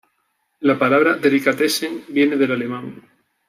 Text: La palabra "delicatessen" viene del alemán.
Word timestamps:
La 0.61 0.79
palabra 0.79 1.13
"delicatessen" 1.13 2.05
viene 2.07 2.35
del 2.35 2.53
alemán. 2.53 3.03